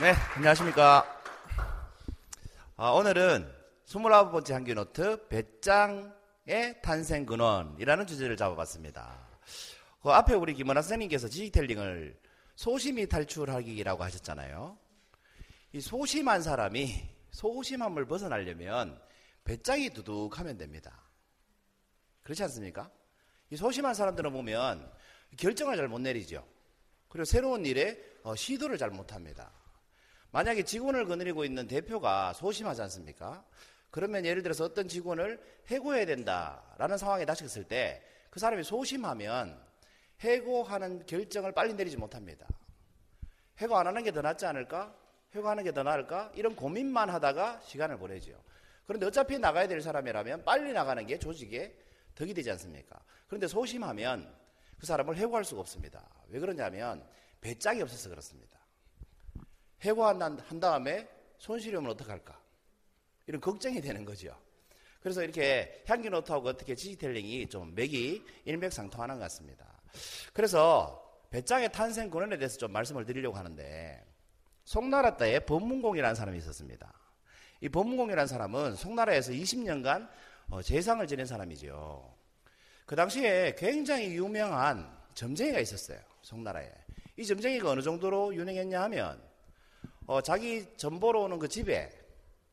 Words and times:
네, 0.00 0.14
안녕하십니까. 0.36 1.04
아, 2.76 2.90
오늘은 2.90 3.46
29번째 3.84 4.52
한규 4.52 4.72
노트 4.72 5.26
배짱의 5.28 6.80
탄생 6.82 7.26
근원이라는 7.26 8.06
주제를 8.06 8.36
잡아봤습니다. 8.38 9.17
그 10.02 10.10
앞에 10.10 10.34
우리 10.34 10.54
김원아 10.54 10.82
선생님께서 10.82 11.28
지식텔링을 11.28 12.18
소심이 12.54 13.08
탈출하기라고 13.08 14.02
하셨잖아요. 14.04 14.78
이 15.72 15.80
소심한 15.80 16.42
사람이 16.42 17.08
소심함을 17.30 18.06
벗어나려면 18.06 19.00
배짱이 19.44 19.90
두둑하면 19.90 20.56
됩니다. 20.56 21.02
그렇지 22.22 22.42
않습니까? 22.44 22.90
이 23.50 23.56
소심한 23.56 23.94
사람들은 23.94 24.32
보면 24.32 24.90
결정을 25.36 25.76
잘 25.76 25.88
못 25.88 26.00
내리죠. 26.00 26.46
그리고 27.08 27.24
새로운 27.24 27.64
일에 27.64 27.98
어, 28.22 28.34
시도를 28.34 28.76
잘 28.76 28.90
못합니다. 28.90 29.50
만약에 30.30 30.62
직원을 30.62 31.06
거느리고 31.06 31.44
있는 31.44 31.66
대표가 31.66 32.34
소심하지 32.34 32.82
않습니까? 32.82 33.44
그러면 33.90 34.26
예를 34.26 34.42
들어서 34.42 34.64
어떤 34.64 34.86
직원을 34.86 35.40
해고해야 35.68 36.04
된다라는 36.06 36.98
상황에 36.98 37.24
닥쳤을 37.24 37.64
때 37.64 38.08
그 38.30 38.40
사람이 38.40 38.62
소심하면 38.62 39.60
해고하는 40.20 41.06
결정을 41.06 41.52
빨리 41.52 41.74
내리지 41.74 41.96
못합니다. 41.96 42.46
해고 43.60 43.76
안 43.76 43.86
하는 43.86 44.02
게 44.04 44.10
더 44.10 44.20
낫지 44.20 44.46
않을까? 44.46 44.94
해고하는 45.34 45.64
게 45.64 45.72
더 45.72 45.82
나을까? 45.82 46.32
이런 46.34 46.56
고민만 46.56 47.10
하다가 47.10 47.60
시간을 47.60 47.98
보내죠. 47.98 48.42
그런데 48.86 49.06
어차피 49.06 49.38
나가야 49.38 49.68
될 49.68 49.80
사람이라면 49.80 50.44
빨리 50.44 50.72
나가는 50.72 51.04
게 51.06 51.18
조직에 51.18 51.76
덕이 52.14 52.32
되지 52.34 52.50
않습니까? 52.52 52.98
그런데 53.26 53.46
소심하면 53.46 54.34
그 54.78 54.86
사람을 54.86 55.16
해고할 55.16 55.44
수가 55.44 55.60
없습니다. 55.60 56.08
왜 56.28 56.40
그러냐면 56.40 57.06
배짱이 57.40 57.82
없어서 57.82 58.08
그렇습니다. 58.08 58.58
해고한 59.82 60.20
한 60.40 60.60
다음에 60.60 61.08
손실이 61.38 61.76
오면 61.76 61.90
어떡할까? 61.92 62.40
이런 63.26 63.40
걱정이 63.40 63.80
되는 63.80 64.04
거죠. 64.04 64.34
그래서 65.00 65.22
이렇게 65.22 65.84
향기 65.86 66.10
노트하고 66.10 66.48
어떻게 66.48 66.74
지식텔링이 66.74 67.48
좀 67.48 67.74
맥이 67.74 68.24
일맥상통하는 68.46 69.16
것 69.16 69.20
같습니다. 69.22 69.77
그래서 70.32 71.04
배짱의 71.30 71.72
탄생 71.72 72.10
근원에 72.10 72.38
대해서 72.38 72.58
좀 72.58 72.72
말씀을 72.72 73.04
드리려고 73.04 73.36
하는데 73.36 74.04
송나라 74.64 75.16
때에 75.16 75.40
법문공이라는 75.40 76.14
사람이 76.14 76.38
있었습니다. 76.38 76.92
이 77.60 77.68
법문공이라는 77.68 78.26
사람은 78.26 78.76
송나라에서 78.76 79.32
20년간 79.32 80.08
어, 80.50 80.62
재상을 80.62 81.06
지낸 81.06 81.26
사람이죠. 81.26 82.14
그 82.86 82.96
당시에 82.96 83.54
굉장히 83.58 84.14
유명한 84.14 84.90
점쟁이가 85.14 85.58
있었어요. 85.60 85.98
송나라에. 86.22 86.70
이 87.16 87.26
점쟁이가 87.26 87.70
어느 87.70 87.82
정도로 87.82 88.34
유명했냐 88.34 88.80
하면 88.82 89.20
어, 90.06 90.20
자기 90.22 90.66
전보러 90.76 91.20
오는 91.20 91.38
그 91.38 91.48
집에 91.48 91.90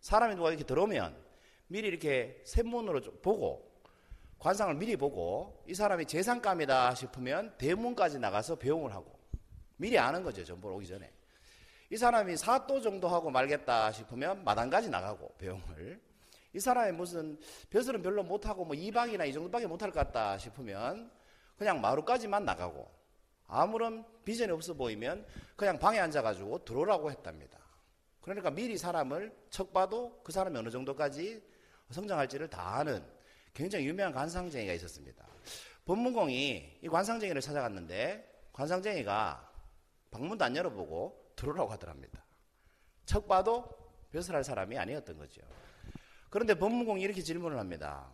사람이 0.02 0.36
누가 0.36 0.50
이렇게 0.50 0.66
들어오면 0.66 1.16
미리 1.68 1.88
이렇게 1.88 2.42
샘문으로 2.46 3.02
보고 3.22 3.75
관상을 4.40 4.76
미리 4.76 4.96
보고 4.96 5.64
이 5.68 5.74
사람이 5.74 6.06
재산감이다 6.06 6.96
싶으면 6.96 7.56
대문까지 7.58 8.20
나가서 8.20 8.56
배웅을 8.58 8.94
하고 8.94 9.18
미리 9.78 9.98
아는 9.98 10.24
거죠. 10.24 10.44
전보러 10.44 10.76
오기 10.76 10.88
전에. 10.88 11.12
이 11.90 11.98
사람이 11.98 12.38
사도 12.38 12.82
정도 12.82 13.08
하고 13.08 13.30
말겠다 13.30 13.92
싶으면 13.92 14.44
마당까지 14.44 14.90
나가고 14.90 15.36
배웅을 15.38 16.02
이 16.54 16.60
사람이 16.60 16.94
무슨 16.94 17.38
벼슬은 17.70 18.02
별로 18.02 18.24
못하고 18.24 18.66
뭐 18.66 18.76
2박이나 18.76 19.28
이 19.28 19.34
정도밖에 19.34 19.68
못할 19.68 19.92
것 19.92 20.00
같다 20.00 20.38
싶으면 20.38 21.12
그냥 21.58 21.82
마루까지만 21.82 22.46
나가고 22.46 22.90
아무런 23.48 24.06
비전이 24.24 24.52
없어 24.52 24.74
보이면 24.74 25.26
그냥 25.56 25.78
방에 25.78 26.00
앉아가지고 26.00 26.66
들어오라고 26.66 27.12
했답니다. 27.12 27.60
그러니까 28.22 28.50
미리 28.50 28.78
사람을 28.78 29.36
척 29.50 29.72
봐도 29.72 30.20
그 30.24 30.32
사람이 30.32 30.58
어느 30.58 30.70
정도까지 30.70 31.44
성장할지를 31.92 32.50
다 32.50 32.78
아는 32.78 33.06
굉장히 33.56 33.88
유명한 33.88 34.14
관상쟁이가 34.14 34.74
있었습니다. 34.74 35.26
법문공이 35.86 36.80
이 36.84 36.88
관상쟁이를 36.88 37.42
찾아갔는데 37.42 38.50
관상쟁이가 38.54 39.52
방문도 40.12 40.44
안 40.46 40.56
열어보고 40.56 41.34
들어오라고 41.36 41.72
하더랍니다. 41.72 42.24
척 43.06 43.28
봐도 43.28 43.68
벼슬할 44.12 44.44
사람이 44.44 44.78
아니었던 44.78 45.18
거죠. 45.18 45.42
그런데 46.30 46.54
법문공이 46.54 47.02
이렇게 47.02 47.22
질문을 47.22 47.58
합니다. 47.58 48.12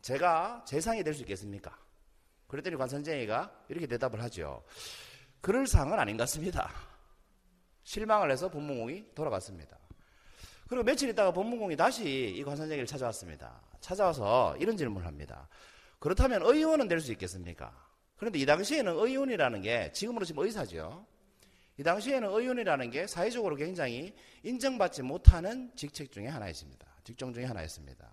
제가 0.00 0.64
재상이 0.66 1.04
될 1.04 1.14
수 1.14 1.22
있겠습니까? 1.22 1.78
그랬더니 2.46 2.76
관선쟁이가 2.76 3.66
이렇게 3.68 3.86
대답을 3.86 4.22
하죠. 4.22 4.64
그럴 5.42 5.66
상은 5.66 5.98
아닌 5.98 6.16
것 6.16 6.22
같습니다. 6.22 6.70
실망을 7.82 8.30
해서 8.30 8.48
법무공이 8.50 9.14
돌아갔습니다. 9.14 9.78
그리고 10.68 10.84
며칠 10.84 11.08
있다가 11.08 11.32
법무공이 11.32 11.76
다시 11.76 12.34
이 12.36 12.44
관선쟁이를 12.44 12.86
찾아왔습니다. 12.86 13.60
찾아와서 13.80 14.56
이런 14.58 14.76
질문을 14.76 15.06
합니다. 15.06 15.48
그렇다면 15.98 16.42
의원은 16.42 16.88
될 16.88 17.00
수 17.00 17.10
있겠습니까? 17.12 17.72
그런데 18.16 18.38
이 18.38 18.46
당시에는 18.46 18.92
의원이라는 18.92 19.62
게 19.62 19.90
지금으로 19.92 20.24
치면 20.24 20.44
의사죠. 20.44 21.06
이 21.78 21.82
당시에는 21.82 22.28
의원이라는 22.28 22.90
게 22.90 23.06
사회적으로 23.06 23.56
굉장히 23.56 24.14
인정받지 24.42 25.02
못하는 25.02 25.70
직책 25.74 26.12
중에 26.12 26.26
하나였습니다. 26.26 26.86
직종 27.04 27.32
중에 27.32 27.44
하나였습니다. 27.44 28.12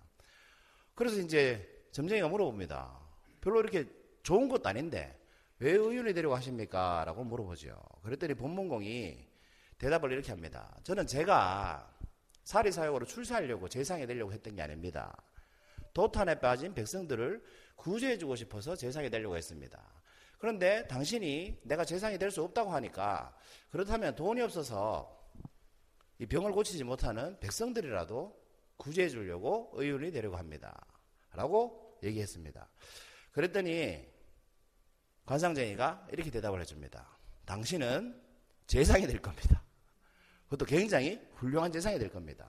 그래서 0.94 1.20
이제 1.20 1.68
점쟁이가 1.92 2.28
물어봅니다. 2.28 3.00
별로 3.40 3.60
이렇게 3.60 3.86
좋은 4.22 4.48
것도 4.48 4.68
아닌데 4.68 5.18
왜 5.58 5.72
의원이 5.72 6.14
되려고 6.14 6.34
하십니까? 6.36 7.04
라고 7.04 7.24
물어보죠. 7.24 7.76
그랬더니 8.02 8.34
본문공이 8.34 9.26
대답을 9.78 10.12
이렇게 10.12 10.30
합니다. 10.30 10.74
저는 10.84 11.06
제가 11.06 11.95
사리사욕으로 12.46 13.04
출세하려고 13.06 13.68
재상이 13.68 14.06
되려고 14.06 14.32
했던 14.32 14.54
게 14.54 14.62
아닙니다. 14.62 15.14
도탄에 15.92 16.38
빠진 16.38 16.74
백성들을 16.74 17.42
구제해주고 17.74 18.36
싶어서 18.36 18.76
재상이 18.76 19.10
되려고 19.10 19.36
했습니다. 19.36 19.82
그런데 20.38 20.86
당신이 20.86 21.62
내가 21.64 21.84
재상이 21.84 22.18
될 22.18 22.30
수 22.30 22.42
없다고 22.44 22.70
하니까 22.70 23.34
그렇다면 23.70 24.14
돈이 24.14 24.40
없어서 24.42 25.12
이 26.18 26.26
병을 26.26 26.52
고치지 26.52 26.84
못하는 26.84 27.38
백성들이라도 27.40 28.40
구제해 28.76 29.08
주려고 29.08 29.72
의원이 29.74 30.12
되려고 30.12 30.36
합니다. 30.36 30.86
라고 31.32 31.98
얘기했습니다. 32.04 32.68
그랬더니 33.32 34.06
관상쟁이가 35.24 36.06
이렇게 36.12 36.30
대답을 36.30 36.60
해줍니다. 36.60 37.18
당신은 37.44 38.22
재상이 38.68 39.06
될 39.08 39.20
겁니다. 39.20 39.65
그것도 40.46 40.64
굉장히 40.64 41.20
훌륭한 41.34 41.72
재상이 41.72 41.98
될 41.98 42.08
겁니다. 42.10 42.46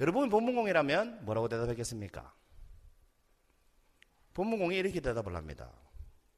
여러분 0.00 0.28
본문공이라면 0.30 1.24
뭐라고 1.24 1.48
대답했겠습니까? 1.48 2.34
본문공이 4.34 4.76
이렇게 4.76 5.00
대답을 5.00 5.36
합니다. 5.36 5.70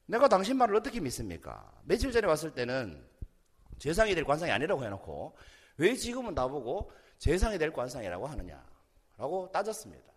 내가 0.06 0.28
당신 0.28 0.56
말을 0.56 0.74
어떻게 0.76 1.00
믿습니까? 1.00 1.72
며칠 1.84 2.12
전에 2.12 2.26
왔을 2.26 2.52
때는 2.52 3.06
재상이 3.78 4.14
될 4.14 4.24
관상이 4.24 4.50
아니라고 4.52 4.84
해놓고 4.84 5.36
왜 5.78 5.94
지금은 5.94 6.34
나보고 6.34 6.92
재상이 7.18 7.58
될 7.58 7.72
관상이라고 7.72 8.26
하느냐라고 8.26 9.50
따졌습니다. 9.52 10.12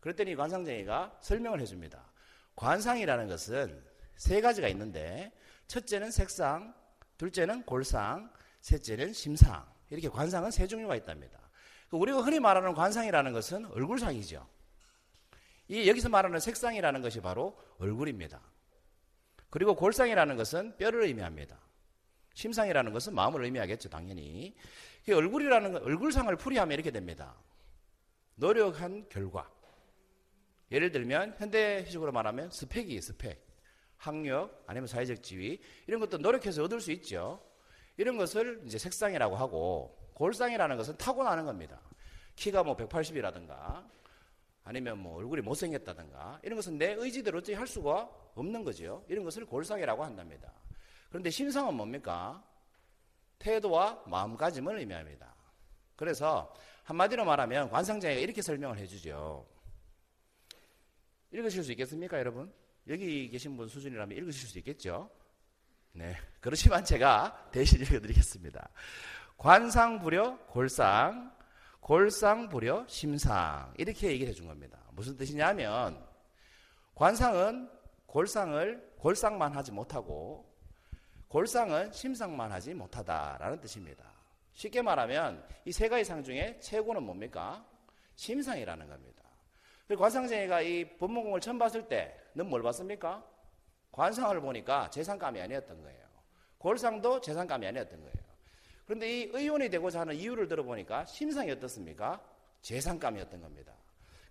그랬더니 0.00 0.36
관상쟁이가 0.36 1.18
설명을 1.20 1.60
해줍니다. 1.60 2.12
관상이라는 2.56 3.28
것은 3.28 3.84
세 4.16 4.40
가지가 4.40 4.68
있는데 4.68 5.32
첫째는 5.66 6.10
색상, 6.10 6.74
둘째는 7.16 7.64
골상, 7.64 8.30
셋째는 8.60 9.12
심상. 9.12 9.73
이렇게 9.94 10.08
관상은 10.08 10.50
세 10.50 10.66
종류가 10.66 10.96
있답니다. 10.96 11.38
그 11.88 11.96
우리가 11.96 12.20
흔히 12.20 12.40
말하는 12.40 12.74
관상이라는 12.74 13.32
것은 13.32 13.66
얼굴상이죠. 13.66 14.46
이 15.68 15.88
여기서 15.88 16.08
말하는 16.08 16.40
색상이라는 16.40 17.00
것이 17.00 17.20
바로 17.20 17.58
얼굴입니다. 17.78 18.40
그리고 19.50 19.74
골상이라는 19.74 20.36
것은 20.36 20.76
뼈를 20.76 21.04
의미합니다. 21.04 21.58
심상이라는 22.34 22.92
것은 22.92 23.14
마음을 23.14 23.44
의미하겠죠, 23.44 23.88
당연히. 23.88 24.56
얼굴이라는 25.08 25.72
건 25.72 25.82
얼굴상을 25.84 26.34
풀이하면 26.36 26.74
이렇게 26.74 26.90
됩니다. 26.90 27.36
노력한 28.34 29.08
결과. 29.08 29.48
예를 30.72 30.90
들면 30.90 31.36
현대식으로 31.38 32.10
말하면 32.10 32.50
스펙이 32.50 33.00
스펙. 33.00 33.44
학력 33.96 34.64
아니면 34.66 34.86
사회적 34.86 35.22
지위 35.22 35.60
이런 35.86 36.00
것도 36.00 36.18
노력해서 36.18 36.64
얻을 36.64 36.80
수 36.80 36.90
있죠. 36.92 37.40
이런 37.96 38.16
것을 38.16 38.62
이제 38.66 38.78
색상이라고 38.78 39.36
하고 39.36 39.96
골상이라는 40.14 40.76
것은 40.76 40.96
타고나는 40.96 41.44
겁니다. 41.44 41.80
키가 42.36 42.62
뭐 42.62 42.76
180이라든가 42.76 43.84
아니면 44.64 44.98
뭐 44.98 45.18
얼굴이 45.18 45.42
못생겼다든가 45.42 46.40
이런 46.42 46.56
것은 46.56 46.78
내 46.78 46.94
의지대로 46.94 47.38
어찌 47.38 47.54
할 47.54 47.66
수가 47.66 48.10
없는 48.34 48.64
거죠. 48.64 49.04
이런 49.08 49.24
것을 49.24 49.44
골상이라고 49.44 50.02
한답니다. 50.02 50.52
그런데 51.08 51.30
심상은 51.30 51.74
뭡니까? 51.74 52.42
태도와 53.38 54.02
마음가짐을 54.06 54.78
의미합니다. 54.78 55.34
그래서 55.96 56.52
한마디로 56.84 57.24
말하면 57.24 57.68
관상장애가 57.70 58.20
이렇게 58.20 58.42
설명을 58.42 58.78
해주죠. 58.78 59.46
읽으실 61.30 61.62
수 61.62 61.72
있겠습니까, 61.72 62.18
여러분? 62.18 62.52
여기 62.88 63.28
계신 63.28 63.56
분 63.56 63.68
수준이라면 63.68 64.16
읽으실 64.16 64.48
수 64.48 64.58
있겠죠? 64.58 65.10
네. 65.96 66.16
그렇지만 66.40 66.84
제가 66.84 67.48
대신 67.52 67.80
읽어드리겠습니다. 67.80 68.68
관상부려 69.38 70.38
골상, 70.48 71.32
골상부려 71.80 72.84
심상. 72.88 73.72
이렇게 73.78 74.08
얘기를 74.08 74.30
해준 74.30 74.46
겁니다. 74.48 74.78
무슨 74.90 75.16
뜻이냐면, 75.16 76.04
관상은 76.94 77.70
골상을 78.06 78.94
골상만 78.98 79.52
하지 79.54 79.70
못하고, 79.72 80.52
골상은 81.28 81.92
심상만 81.92 82.50
하지 82.52 82.74
못하다라는 82.74 83.60
뜻입니다. 83.60 84.04
쉽게 84.52 84.82
말하면 84.82 85.44
이 85.64 85.72
세 85.72 85.88
가지 85.88 86.04
상 86.04 86.22
중에 86.22 86.58
최고는 86.60 87.02
뭡니까? 87.02 87.64
심상이라는 88.16 88.88
겁니다. 88.88 89.22
관상쟁이가 89.96 90.62
이 90.62 90.96
법문공을 90.96 91.40
처음 91.40 91.58
봤을 91.58 91.86
때, 91.88 92.16
넌뭘 92.34 92.62
봤습니까? 92.62 93.24
관상을 93.94 94.40
보니까 94.40 94.90
재산감이 94.90 95.40
아니었던 95.40 95.80
거예요. 95.80 96.04
골상도 96.58 97.20
재산감이 97.20 97.64
아니었던 97.64 98.00
거예요. 98.00 98.14
그런데 98.86 99.08
이 99.08 99.30
의원이 99.32 99.70
되고자 99.70 100.00
하는 100.00 100.16
이유를 100.16 100.48
들어보니까 100.48 101.04
심상이 101.04 101.52
어떻습니까? 101.52 102.20
재산감이었던 102.60 103.40
겁니다. 103.40 103.72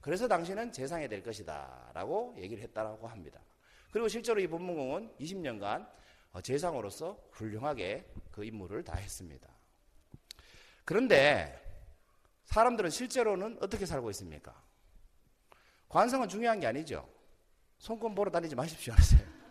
그래서 0.01 0.27
당신은 0.27 0.73
재상이 0.73 1.07
될 1.07 1.23
것이다. 1.23 1.91
라고 1.93 2.35
얘기를 2.37 2.61
했다고 2.61 3.07
합니다. 3.07 3.39
그리고 3.91 4.09
실제로 4.09 4.41
이 4.41 4.47
법문공은 4.47 5.15
20년간 5.21 5.87
재상으로서 6.43 7.17
훌륭하게 7.31 8.05
그 8.31 8.43
임무를 8.43 8.83
다 8.83 8.97
했습니다. 8.97 9.47
그런데 10.83 11.57
사람들은 12.45 12.89
실제로는 12.89 13.59
어떻게 13.61 13.85
살고 13.85 14.09
있습니까? 14.09 14.61
관성은 15.87 16.27
중요한 16.27 16.59
게 16.59 16.67
아니죠. 16.67 17.07
손금 17.77 18.13
보러 18.13 18.29
다니지 18.29 18.55
마십시오. 18.55 18.93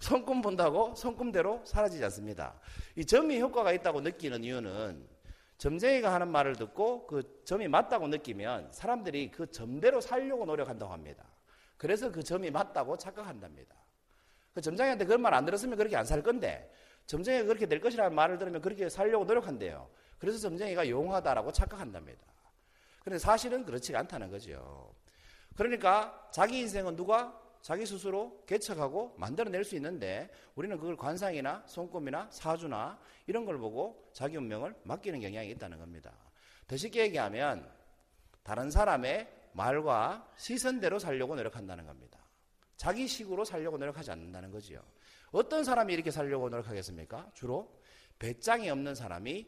손금 0.00 0.42
본다고 0.42 0.94
손금대로 0.94 1.62
사라지지 1.64 2.04
않습니다. 2.04 2.54
이 2.96 3.04
점이 3.04 3.40
효과가 3.40 3.72
있다고 3.72 4.00
느끼는 4.00 4.44
이유는 4.44 5.08
점쟁이가 5.58 6.12
하는 6.12 6.28
말을 6.28 6.56
듣고 6.56 7.06
그 7.06 7.42
점이 7.44 7.68
맞다고 7.68 8.08
느끼면 8.08 8.72
사람들이 8.72 9.30
그 9.30 9.50
점대로 9.50 10.00
살려고 10.00 10.44
노력한다고 10.44 10.92
합니다. 10.92 11.24
그래서 11.78 12.10
그 12.12 12.22
점이 12.22 12.50
맞다고 12.50 12.96
착각한답니다. 12.98 13.74
그 14.54 14.60
점장이한테 14.60 15.04
그런 15.04 15.20
말 15.22 15.34
안 15.34 15.44
들었으면 15.44 15.76
그렇게 15.76 15.96
안 15.96 16.04
살 16.04 16.22
건데 16.22 16.72
점쟁이가 17.06 17.46
그렇게 17.46 17.66
될 17.66 17.80
것이라는 17.80 18.14
말을 18.14 18.38
들으면 18.38 18.60
그렇게 18.60 18.88
살려고 18.88 19.24
노력한대요. 19.24 19.88
그래서 20.18 20.38
점쟁이가 20.38 20.88
용하다라고 20.88 21.52
착각한답니다. 21.52 22.20
그런데 23.00 23.18
사실은 23.18 23.64
그렇지 23.64 23.94
않다는 23.94 24.30
거죠. 24.30 24.94
그러니까 25.56 26.28
자기 26.32 26.58
인생은 26.60 26.96
누가 26.96 27.38
자기 27.62 27.84
스스로 27.86 28.42
개척하고 28.46 29.14
만들어낼 29.18 29.64
수 29.64 29.74
있는데 29.76 30.30
우리는 30.54 30.76
그걸 30.78 30.96
관상이나 30.96 31.64
손금이나 31.66 32.28
사주나 32.30 32.98
이런 33.26 33.44
걸 33.44 33.58
보고 33.58 34.10
자기 34.12 34.36
운명을 34.36 34.74
맡기는 34.84 35.20
경향이 35.20 35.50
있다는 35.50 35.78
겁니다. 35.78 36.12
더 36.66 36.76
쉽게 36.76 37.02
얘기하면 37.02 37.68
다른 38.42 38.70
사람의 38.70 39.28
말과 39.52 40.30
시선대로 40.36 40.98
살려고 40.98 41.34
노력한다는 41.34 41.86
겁니다. 41.86 42.20
자기 42.76 43.08
식으로 43.08 43.44
살려고 43.44 43.78
노력하지 43.78 44.10
않는다는 44.10 44.50
거지요. 44.50 44.82
어떤 45.32 45.64
사람이 45.64 45.92
이렇게 45.92 46.10
살려고 46.10 46.48
노력하겠습니까? 46.48 47.30
주로 47.34 47.80
배짱이 48.18 48.70
없는 48.70 48.94
사람이 48.94 49.46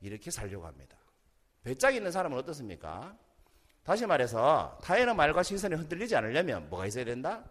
이렇게 0.00 0.30
살려고 0.30 0.66
합니다. 0.66 0.96
배짱이 1.64 1.96
있는 1.96 2.10
사람은 2.12 2.38
어떻습니까? 2.38 3.16
다시 3.86 4.04
말해서 4.04 4.76
타인의 4.82 5.14
말과 5.14 5.44
시선이 5.44 5.76
흔들리지 5.76 6.16
않으려면 6.16 6.68
뭐가 6.68 6.86
있어야 6.86 7.04
된다? 7.04 7.44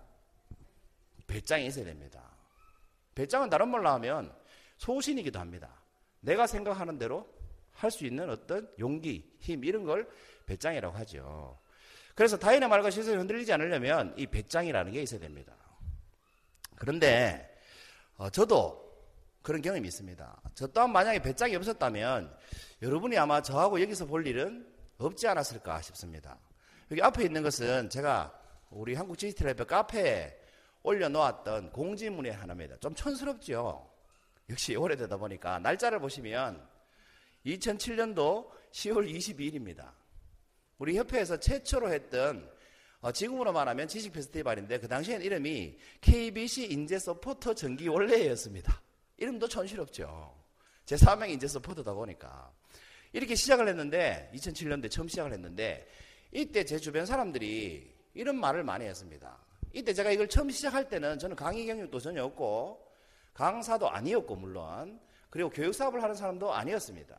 배짱이 1.27 1.67
있어야 1.67 1.85
됩니다. 1.85 2.21
배짱은 3.15 3.49
다른 3.49 3.69
말로 3.69 3.87
하면 3.91 4.35
소신이기도 4.77 5.39
합니다. 5.39 5.69
내가 6.19 6.45
생각하는 6.45 6.97
대로 6.99 7.25
할 7.71 7.89
수 7.89 8.05
있는 8.05 8.29
어떤 8.29 8.69
용기, 8.79 9.37
힘 9.39 9.63
이런 9.63 9.85
걸 9.85 10.09
배짱이라고 10.45 10.97
하죠. 10.97 11.57
그래서 12.15 12.37
타인의 12.37 12.67
말과 12.67 12.89
시선이 12.89 13.15
흔들리지 13.15 13.53
않으려면 13.53 14.13
이 14.17 14.27
배짱이라는 14.27 14.91
게 14.91 15.01
있어야 15.01 15.21
됩니다. 15.21 15.53
그런데 16.75 17.57
어, 18.17 18.29
저도 18.29 18.83
그런 19.41 19.61
경험이 19.61 19.87
있습니다. 19.87 20.41
저 20.53 20.67
또한 20.67 20.91
만약에 20.91 21.19
배짱이 21.19 21.55
없었다면 21.55 22.35
여러분이 22.81 23.17
아마 23.17 23.41
저하고 23.41 23.79
여기서 23.81 24.05
볼 24.05 24.27
일은 24.27 24.74
없지 24.97 25.27
않았을까 25.27 25.81
싶습니다. 25.81 26.39
여기 26.91 27.01
앞에 27.01 27.23
있는 27.23 27.43
것은 27.43 27.89
제가 27.89 28.33
우리 28.69 28.93
한국 28.95 29.17
디지털협회 29.17 29.63
카페에 29.63 30.37
올려놓았던 30.83 31.71
공지문의 31.71 32.31
하나입니다. 32.31 32.77
좀 32.77 32.93
촌스럽죠? 32.93 33.91
역시 34.49 34.75
오래되다 34.75 35.17
보니까 35.17 35.59
날짜를 35.59 35.99
보시면 35.99 36.67
2007년도 37.45 38.49
10월 38.71 39.11
22일입니다. 39.11 39.91
우리 40.77 40.97
협회에서 40.97 41.39
최초로 41.39 41.91
했던 41.91 42.51
어, 43.01 43.11
지금으로 43.11 43.53
말하면 43.53 43.87
지식 43.87 44.13
페스티벌인데 44.13 44.79
그 44.79 44.87
당시엔 44.87 45.21
이름이 45.21 45.77
KBC 46.01 46.71
인재 46.71 46.97
서포터 46.97 47.53
정기 47.53 47.87
원래였습니다. 47.87 48.81
이름도 49.17 49.47
촌스럽죠. 49.47 50.35
제 50.85 50.97
사명이 50.97 51.33
인재 51.33 51.47
서포터다 51.47 51.93
보니까. 51.93 52.51
이렇게 53.15 53.33
시작을 53.33 53.69
했는데 53.69 54.29
2007년도에 54.35 54.91
처음 54.91 55.07
시작을 55.07 55.31
했는데 55.31 55.87
이때 56.33 56.65
제 56.65 56.77
주변 56.77 57.05
사람들이 57.05 57.95
이런 58.13 58.37
말을 58.37 58.65
많이 58.65 58.83
했습니다. 58.83 59.37
이때 59.71 59.93
제가 59.93 60.11
이걸 60.11 60.27
처음 60.27 60.49
시작할 60.49 60.89
때는 60.89 61.17
저는 61.17 61.37
강의 61.37 61.65
경력도 61.65 61.97
전혀 62.01 62.25
없고 62.25 62.91
강사도 63.33 63.89
아니었고 63.89 64.35
물론 64.35 64.99
그리고 65.29 65.49
교육 65.49 65.73
사업을 65.73 66.03
하는 66.03 66.13
사람도 66.13 66.53
아니었습니다. 66.53 67.17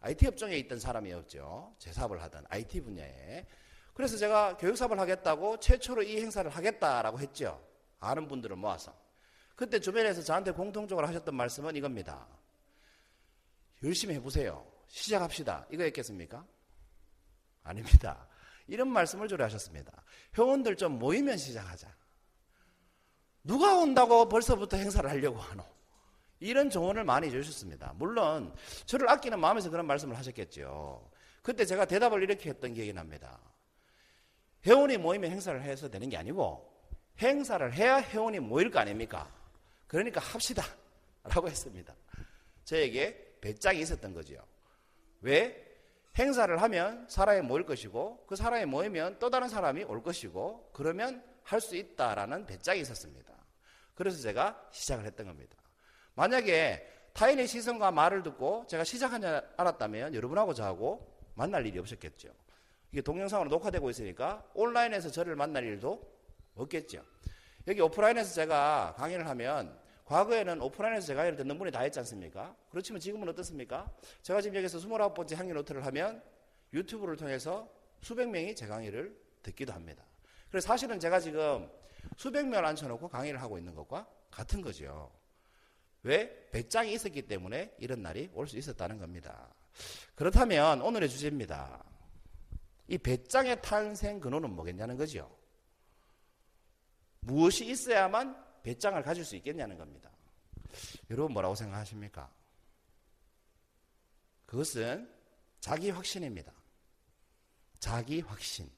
IT 0.00 0.26
업종에 0.26 0.56
있던 0.58 0.80
사람이었죠. 0.80 1.76
제 1.78 1.92
사업을 1.92 2.20
하던 2.20 2.46
IT 2.48 2.80
분야에. 2.80 3.46
그래서 3.94 4.16
제가 4.16 4.56
교육 4.56 4.76
사업을 4.76 4.98
하겠다고 4.98 5.60
최초로 5.60 6.02
이 6.02 6.20
행사를 6.20 6.50
하겠다라고 6.50 7.20
했죠. 7.20 7.64
아는 8.00 8.26
분들을 8.26 8.56
모아서. 8.56 8.92
그때 9.54 9.78
주변에서 9.78 10.22
저한테 10.22 10.50
공통적으로 10.50 11.06
하셨던 11.06 11.36
말씀은 11.36 11.76
이겁니다. 11.76 12.26
열심히 13.84 14.16
해보세요. 14.16 14.73
시작합시다. 14.94 15.66
이거였겠습니까? 15.72 16.46
아닙니다. 17.64 18.28
이런 18.68 18.88
말씀을 18.88 19.26
주로 19.26 19.42
하셨습니다. 19.44 19.92
회원들 20.38 20.76
좀 20.76 20.98
모이면 20.98 21.36
시작하자. 21.36 21.92
누가 23.42 23.76
온다고 23.76 24.28
벌써부터 24.28 24.76
행사를 24.76 25.08
하려고 25.08 25.38
하노? 25.38 25.64
이런 26.38 26.70
조언을 26.70 27.04
많이 27.04 27.30
주셨습니다. 27.30 27.92
물론 27.96 28.54
저를 28.86 29.08
아끼는 29.08 29.40
마음에서 29.40 29.68
그런 29.68 29.86
말씀을 29.86 30.16
하셨겠죠. 30.16 31.10
그때 31.42 31.64
제가 31.64 31.84
대답을 31.86 32.22
이렇게 32.22 32.50
했던 32.50 32.72
기억이 32.72 32.92
납니다. 32.92 33.38
회원이 34.64 34.96
모이면 34.98 35.30
행사를 35.30 35.60
해서 35.60 35.90
되는 35.90 36.08
게 36.08 36.16
아니고 36.16 36.72
행사를 37.18 37.72
해야 37.72 38.00
회원이 38.00 38.38
모일 38.40 38.70
거 38.70 38.78
아닙니까? 38.78 39.30
그러니까 39.88 40.20
합시다. 40.20 40.62
라고 41.24 41.48
했습니다. 41.48 41.94
저에게 42.64 43.38
배짱이 43.40 43.80
있었던 43.80 44.14
거죠. 44.14 44.53
왜? 45.24 45.60
행사를 46.16 46.62
하면 46.62 47.06
사람이 47.08 47.40
모일 47.40 47.64
것이고 47.64 48.24
그 48.26 48.36
사람이 48.36 48.66
모이면 48.66 49.18
또 49.18 49.30
다른 49.30 49.48
사람이 49.48 49.84
올 49.84 50.02
것이고 50.02 50.70
그러면 50.72 51.24
할 51.42 51.60
수 51.60 51.76
있다라는 51.76 52.46
배짱이 52.46 52.80
있었습니다. 52.80 53.32
그래서 53.94 54.20
제가 54.22 54.68
시작을 54.70 55.04
했던 55.04 55.26
겁니다. 55.26 55.56
만약에 56.14 57.10
타인의 57.14 57.46
시선과 57.46 57.90
말을 57.90 58.22
듣고 58.22 58.66
제가 58.68 58.84
시작한 58.84 59.20
줄 59.20 59.42
알았다면 59.56 60.14
여러분하고 60.14 60.54
저하고 60.54 61.14
만날 61.34 61.66
일이 61.66 61.78
없었겠죠. 61.78 62.28
이게 62.92 63.02
동영상으로 63.02 63.50
녹화되고 63.50 63.90
있으니까 63.90 64.44
온라인에서 64.54 65.10
저를 65.10 65.36
만날 65.36 65.64
일도 65.64 66.00
없겠죠. 66.54 67.02
여기 67.66 67.80
오프라인에서 67.80 68.34
제가 68.34 68.94
강의를 68.96 69.28
하면 69.28 69.76
과거에는 70.04 70.60
오프라인에서 70.60 71.06
제가 71.06 71.18
강의를 71.18 71.36
듣는 71.38 71.56
분이 71.58 71.70
다 71.70 71.84
있지 71.86 71.98
않습니까? 72.00 72.54
그렇지만 72.70 73.00
지금은 73.00 73.28
어떻습니까? 73.30 73.90
제가 74.22 74.40
지금 74.42 74.56
여기서 74.56 74.78
29번째 74.78 75.36
향기 75.36 75.52
노트를 75.54 75.84
하면 75.86 76.22
유튜브를 76.72 77.16
통해서 77.16 77.70
수백 78.02 78.28
명이 78.28 78.54
제 78.54 78.66
강의를 78.66 79.18
듣기도 79.42 79.72
합니다. 79.72 80.04
그래서 80.50 80.66
사실은 80.68 81.00
제가 81.00 81.20
지금 81.20 81.70
수백 82.16 82.46
명을 82.46 82.64
앉혀놓고 82.66 83.08
강의를 83.08 83.40
하고 83.40 83.56
있는 83.56 83.74
것과 83.74 84.06
같은 84.30 84.60
거죠. 84.60 85.10
왜? 86.02 86.50
배짱이 86.50 86.92
있었기 86.92 87.22
때문에 87.22 87.74
이런 87.78 88.02
날이 88.02 88.30
올 88.34 88.46
수 88.46 88.58
있었다는 88.58 88.98
겁니다. 88.98 89.48
그렇다면 90.14 90.82
오늘의 90.82 91.08
주제입니다. 91.08 91.82
이 92.88 92.98
배짱의 92.98 93.62
탄생 93.62 94.20
근원은 94.20 94.50
뭐겠냐는 94.50 94.98
거죠. 94.98 95.34
무엇이 97.20 97.64
있어야만 97.64 98.44
배짱을 98.64 99.02
가질 99.02 99.24
수 99.24 99.36
있겠냐는 99.36 99.78
겁니다. 99.78 100.10
여러분 101.10 101.32
뭐라고 101.32 101.54
생각하십니까? 101.54 102.30
그것은 104.46 105.08
자기 105.60 105.90
확신입니다. 105.90 106.52
자기 107.78 108.20
확신. 108.20 108.68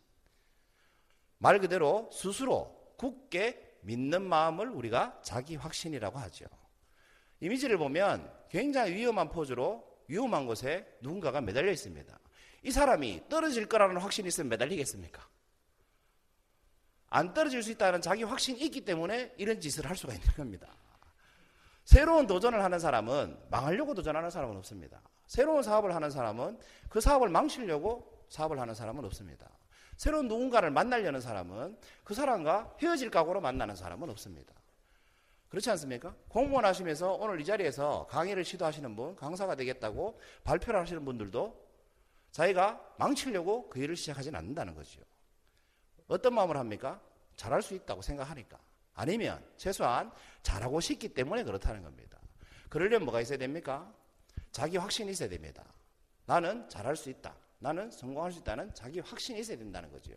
말 1.39 1.61
그대로 1.61 2.11
스스로 2.13 2.95
굳게 2.99 3.79
믿는 3.83 4.23
마음을 4.23 4.69
우리가 4.69 5.21
자기 5.23 5.57
확신이라고 5.57 6.19
하죠. 6.19 6.47
이미지를 7.41 7.79
보면 7.79 8.33
굉장히 8.49 8.95
위험한 8.95 9.31
포즈로 9.31 9.87
위험한 10.09 10.47
곳에 10.47 10.87
누군가가 11.01 11.41
매달려 11.41 11.71
있습니다. 11.71 12.19
이 12.63 12.71
사람이 12.71 13.29
떨어질 13.29 13.67
거라는 13.69 13.99
확신이 13.99 14.29
있으면 14.29 14.49
매달리겠습니까? 14.49 15.29
안 17.09 17.33
떨어질 17.33 17.63
수 17.63 17.71
있다는 17.71 18.01
자기 18.01 18.23
확신이 18.25 18.61
있기 18.63 18.85
때문에 18.85 19.35
이런 19.37 19.61
짓을 19.61 19.89
할 19.89 19.97
수가 19.97 20.13
있는 20.13 20.27
겁니다. 20.35 20.69
새로운 21.85 22.27
도전을 22.27 22.63
하는 22.63 22.79
사람은 22.79 23.39
망하려고 23.49 23.95
도전하는 23.95 24.29
사람은 24.29 24.57
없습니다. 24.57 25.01
새로운 25.27 25.63
사업을 25.63 25.95
하는 25.95 26.11
사람은 26.11 26.59
그 26.89 27.01
사업을 27.01 27.29
망치려고 27.29 28.13
사업을 28.29 28.59
하는 28.59 28.75
사람은 28.75 29.05
없습니다. 29.05 29.49
새로운 29.97 30.29
누군가를 30.29 30.71
만나려는 30.71 31.21
사람은 31.21 31.79
그 32.05 32.13
사람과 32.13 32.75
헤어질 32.83 33.11
각오로 33.11 33.41
만나는 33.41 33.77
사람은 33.77 34.11
없습니다. 34.11 34.53
그렇지 35.49 35.71
않습니까? 35.71 36.15
공무원 36.29 36.65
하시면서 36.65 37.13
오늘 37.13 37.41
이 37.41 37.45
자리에서 37.45 38.07
강의를 38.11 38.45
시도하시는 38.45 38.97
분, 38.97 39.15
강사가 39.15 39.55
되겠다고 39.55 40.21
발표를 40.45 40.81
하시는 40.81 41.05
분들도 41.05 41.67
자기가 42.33 42.95
망치려고 42.99 43.71
그 43.71 43.79
일을 43.79 43.97
시작하지는 43.97 44.39
않는다는 44.39 44.75
거죠. 44.75 45.01
어떤 46.09 46.35
마음을 46.35 46.57
합니까? 46.57 47.01
잘할 47.37 47.63
수 47.63 47.75
있다고 47.75 48.03
생각하니까. 48.03 48.59
아니면 48.95 49.45
최소한 49.57 50.11
잘하고 50.43 50.81
싶기 50.81 51.09
때문에 51.11 51.45
그렇다는 51.45 51.83
겁니다. 51.83 52.19
그러려면 52.69 53.05
뭐가 53.05 53.21
있어야 53.21 53.39
됩니까? 53.39 53.93
자기 54.53 54.77
확신이 54.77 55.11
있어야 55.11 55.29
됩니다. 55.29 55.65
나는 56.25 56.69
잘할 56.69 56.97
수 56.97 57.11
있다. 57.11 57.37
나는 57.59 57.91
성공할 57.91 58.33
수 58.33 58.41
있다는 58.41 58.73
자기 58.75 59.01
확신이 59.01 59.41
있어야 59.41 59.59
된다는 59.59 59.91
거죠. 59.91 60.13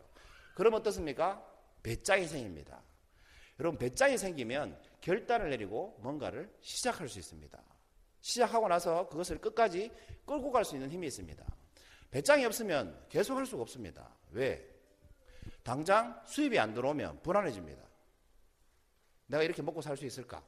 그럼 0.56 0.74
어떻습니까? 0.76 1.46
배짱이 1.84 2.26
생깁니다. 2.28 2.82
여러분 3.60 3.78
배짱이 3.78 4.18
생기면 4.18 4.80
결단을 5.02 5.50
내리고 5.50 5.98
뭔가를 6.02 6.50
시작할 6.62 7.10
수 7.10 7.20
있습니다. 7.20 7.60
시작하고 8.22 8.68
나서 8.68 9.08
그것을 9.10 9.40
끝까지 9.40 9.92
끌고 10.26 10.52
갈 10.52 10.64
수 10.66 10.76
있는 10.76 10.90
힘이 10.90 11.08
있습니다. 11.08 11.46
배짱이 12.12 12.46
없으면 12.46 13.06
계속 13.10 13.38
할 13.38 13.46
수가 13.46 13.62
없습니다. 13.62 14.10
왜? 14.32 14.66
당장 15.70 16.20
수입이 16.26 16.58
안 16.58 16.74
들어오면 16.74 17.22
불안해집니다. 17.22 17.80
내가 19.28 19.44
이렇게 19.44 19.62
먹고 19.62 19.84
살 19.84 19.96
수 19.96 20.04
있을까? 20.04 20.42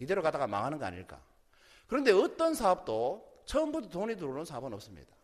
이대로 0.00 0.22
가다가 0.22 0.48
망하는 0.48 0.76
거 0.76 0.84
아닐까? 0.84 1.22
그런데 1.86 2.10
어떤 2.10 2.52
사업도 2.52 3.42
처음부터 3.44 3.88
돈이 3.90 4.16
들어오는 4.16 4.44
사업은 4.44 4.72
없습니다. 4.74 5.14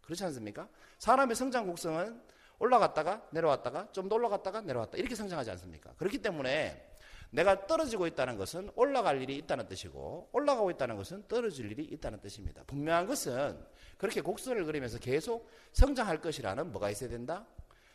그렇지 0.00 0.24
않습니까? 0.24 0.66
사람의 0.98 1.36
성장 1.36 1.66
곡성은 1.66 2.22
올라갔다가 2.58 3.28
내려왔다가 3.32 3.92
좀 3.92 4.08
더 4.08 4.14
올라갔다가 4.14 4.62
내려왔다 4.62 4.96
이렇게 4.96 5.14
성장하지 5.14 5.50
않습니까? 5.50 5.92
그렇기 5.98 6.22
때문에 6.22 6.90
내가 7.28 7.66
떨어지고 7.66 8.06
있다는 8.06 8.38
것은 8.38 8.70
올라갈 8.76 9.20
일이 9.20 9.36
있다는 9.36 9.68
뜻이고 9.68 10.30
올라가고 10.32 10.70
있다는 10.70 10.96
것은 10.96 11.28
떨어질 11.28 11.70
일이 11.70 11.84
있다는 11.84 12.18
뜻입니다. 12.22 12.62
분명한 12.66 13.08
것은 13.08 13.62
그렇게 13.98 14.22
곡선을 14.22 14.64
그리면서 14.64 14.98
계속 14.98 15.50
성장할 15.74 16.22
것이라는 16.22 16.72
뭐가 16.72 16.88
있어야 16.88 17.10
된다? 17.10 17.46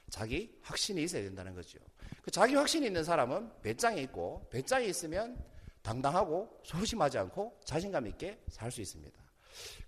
자기 0.09 0.57
확신이 0.61 1.03
있어야 1.03 1.23
된다는 1.23 1.53
거죠. 1.55 1.79
그 2.21 2.31
자기 2.31 2.55
확신이 2.55 2.87
있는 2.87 3.03
사람은 3.03 3.61
배짱이 3.61 4.01
있고 4.03 4.47
배짱이 4.51 4.87
있으면 4.87 5.37
당당하고 5.81 6.59
소심하지 6.63 7.17
않고 7.17 7.59
자신감 7.63 8.07
있게 8.07 8.39
살 8.49 8.71
수 8.71 8.81
있습니다. 8.81 9.17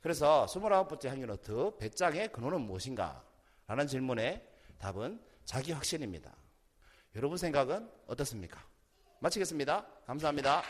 그래서 0.02 0.46
29번째 0.50 1.08
향유노트 1.08 1.78
배짱의 1.78 2.32
근원은 2.32 2.62
무엇인가? 2.62 3.24
라는 3.68 3.88
질문에 3.88 4.46
답은 4.80 5.22
자기 5.46 5.72
확신입니다. 5.72 6.36
여러분 7.16 7.38
생각은 7.38 7.90
어떻습니까? 8.08 8.66
마치겠습니다. 9.20 9.86
감사합니다. 10.06 10.64